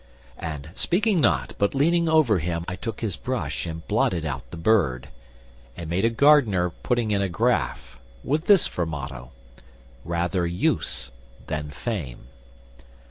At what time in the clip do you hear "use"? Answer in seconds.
10.47-11.11